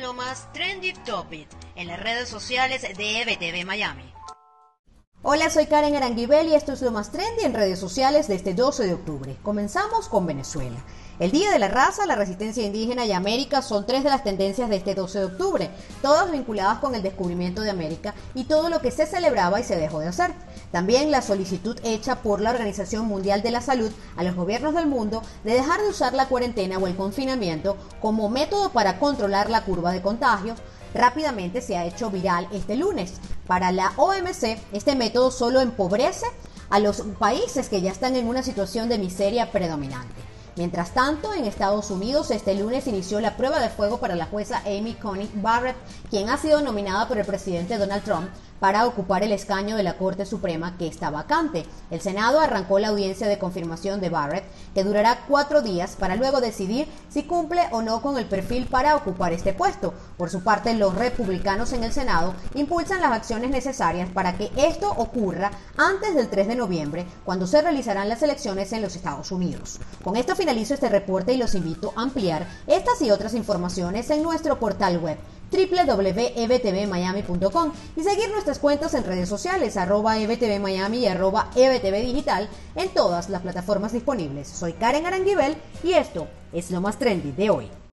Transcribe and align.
lo 0.00 0.14
más 0.14 0.50
trendy 0.52 0.92
topic 0.92 1.48
en 1.76 1.88
las 1.88 2.00
redes 2.00 2.28
sociales 2.28 2.82
de 2.82 3.22
EBTV 3.22 3.66
Miami. 3.66 4.12
Hola, 5.22 5.50
soy 5.50 5.66
Karen 5.66 5.94
Aranguibel 5.94 6.48
y 6.48 6.54
esto 6.54 6.72
es 6.72 6.82
lo 6.82 6.90
más 6.90 7.12
trendy 7.12 7.44
en 7.44 7.54
redes 7.54 7.78
sociales 7.78 8.26
de 8.26 8.34
este 8.34 8.54
12 8.54 8.86
de 8.86 8.94
octubre. 8.94 9.36
Comenzamos 9.42 10.08
con 10.08 10.26
Venezuela. 10.26 10.78
El 11.20 11.30
Día 11.30 11.52
de 11.52 11.58
la 11.58 11.68
Raza, 11.68 12.06
la 12.06 12.16
resistencia 12.16 12.64
indígena 12.64 13.04
y 13.04 13.12
América 13.12 13.62
son 13.62 13.86
tres 13.86 14.02
de 14.02 14.10
las 14.10 14.24
tendencias 14.24 14.68
de 14.68 14.76
este 14.76 14.94
12 14.94 15.18
de 15.20 15.24
octubre, 15.26 15.70
todas 16.00 16.32
vinculadas 16.32 16.78
con 16.78 16.94
el 16.94 17.02
descubrimiento 17.02 17.62
de 17.62 17.70
América 17.70 18.14
y 18.34 18.44
todo 18.44 18.68
lo 18.68 18.80
que 18.80 18.90
se 18.90 19.06
celebraba 19.06 19.60
y 19.60 19.64
se 19.64 19.76
dejó 19.76 20.00
de 20.00 20.08
hacer. 20.08 20.32
También 20.72 21.10
la 21.10 21.20
solicitud 21.20 21.78
hecha 21.84 22.16
por 22.22 22.40
la 22.40 22.50
Organización 22.50 23.06
Mundial 23.06 23.42
de 23.42 23.50
la 23.50 23.60
Salud 23.60 23.92
a 24.16 24.24
los 24.24 24.34
gobiernos 24.34 24.74
del 24.74 24.86
mundo 24.86 25.22
de 25.44 25.52
dejar 25.52 25.82
de 25.82 25.88
usar 25.88 26.14
la 26.14 26.28
cuarentena 26.28 26.78
o 26.78 26.86
el 26.86 26.96
confinamiento 26.96 27.76
como 28.00 28.30
método 28.30 28.70
para 28.70 28.98
controlar 28.98 29.50
la 29.50 29.64
curva 29.64 29.92
de 29.92 30.00
contagios, 30.00 30.58
rápidamente 30.94 31.60
se 31.60 31.76
ha 31.76 31.84
hecho 31.84 32.10
viral 32.10 32.48
este 32.52 32.74
lunes. 32.76 33.12
Para 33.46 33.70
la 33.70 33.92
OMC, 33.96 34.58
este 34.72 34.96
método 34.96 35.30
solo 35.30 35.60
empobrece 35.60 36.26
a 36.70 36.78
los 36.78 37.02
países 37.18 37.68
que 37.68 37.82
ya 37.82 37.90
están 37.90 38.16
en 38.16 38.26
una 38.26 38.42
situación 38.42 38.88
de 38.88 38.96
miseria 38.96 39.52
predominante. 39.52 40.31
Mientras 40.54 40.92
tanto, 40.92 41.32
en 41.32 41.46
Estados 41.46 41.90
Unidos, 41.90 42.30
este 42.30 42.54
lunes 42.54 42.86
inició 42.86 43.20
la 43.20 43.38
prueba 43.38 43.58
de 43.58 43.70
fuego 43.70 44.00
para 44.00 44.16
la 44.16 44.26
jueza 44.26 44.62
Amy 44.66 44.94
Coney 45.00 45.30
Barrett, 45.36 45.76
quien 46.10 46.28
ha 46.28 46.36
sido 46.36 46.60
nominada 46.60 47.08
por 47.08 47.16
el 47.16 47.24
presidente 47.24 47.78
Donald 47.78 48.04
Trump 48.04 48.28
para 48.62 48.86
ocupar 48.86 49.24
el 49.24 49.32
escaño 49.32 49.76
de 49.76 49.82
la 49.82 49.96
Corte 49.98 50.24
Suprema 50.24 50.76
que 50.78 50.86
está 50.86 51.10
vacante. 51.10 51.66
El 51.90 52.00
Senado 52.00 52.38
arrancó 52.38 52.78
la 52.78 52.90
audiencia 52.90 53.26
de 53.26 53.36
confirmación 53.36 54.00
de 54.00 54.08
Barrett, 54.08 54.44
que 54.72 54.84
durará 54.84 55.24
cuatro 55.26 55.62
días 55.62 55.96
para 55.98 56.14
luego 56.14 56.40
decidir 56.40 56.86
si 57.08 57.24
cumple 57.24 57.62
o 57.72 57.82
no 57.82 58.00
con 58.00 58.18
el 58.18 58.26
perfil 58.26 58.66
para 58.66 58.94
ocupar 58.94 59.32
este 59.32 59.52
puesto. 59.52 59.94
Por 60.16 60.30
su 60.30 60.44
parte, 60.44 60.74
los 60.74 60.94
republicanos 60.94 61.72
en 61.72 61.82
el 61.82 61.92
Senado 61.92 62.34
impulsan 62.54 63.00
las 63.00 63.10
acciones 63.10 63.50
necesarias 63.50 64.08
para 64.10 64.36
que 64.36 64.52
esto 64.56 64.92
ocurra 64.96 65.50
antes 65.76 66.14
del 66.14 66.28
3 66.28 66.46
de 66.46 66.54
noviembre, 66.54 67.06
cuando 67.24 67.48
se 67.48 67.62
realizarán 67.62 68.08
las 68.08 68.22
elecciones 68.22 68.72
en 68.72 68.82
los 68.82 68.94
Estados 68.94 69.32
Unidos. 69.32 69.80
Con 70.04 70.14
esto 70.14 70.36
finalizo 70.42 70.74
este 70.74 70.88
reporte 70.88 71.32
y 71.32 71.36
los 71.36 71.54
invito 71.54 71.92
a 71.94 72.02
ampliar 72.02 72.48
estas 72.66 73.00
y 73.00 73.12
otras 73.12 73.32
informaciones 73.34 74.10
en 74.10 74.24
nuestro 74.24 74.58
portal 74.58 74.98
web 74.98 75.16
www.ebtvmiami.com 75.52 77.72
y 77.94 78.02
seguir 78.02 78.28
nuestras 78.32 78.58
cuentas 78.58 78.92
en 78.94 79.04
redes 79.04 79.28
sociales 79.28 79.76
arroba 79.76 80.18
ebtvmiami 80.18 80.98
y 80.98 81.06
arroba 81.06 81.48
ebtvdigital 81.54 82.48
en 82.74 82.88
todas 82.88 83.28
las 83.28 83.42
plataformas 83.42 83.92
disponibles. 83.92 84.48
Soy 84.48 84.72
Karen 84.72 85.06
Aranguibel 85.06 85.54
y 85.84 85.92
esto 85.92 86.26
es 86.52 86.72
lo 86.72 86.80
más 86.80 86.98
trendy 86.98 87.30
de 87.30 87.50
hoy. 87.50 87.70